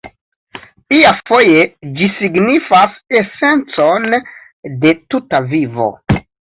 [0.99, 1.59] Iafoje
[1.99, 5.93] ĝi signifas esencon de tuta vivo.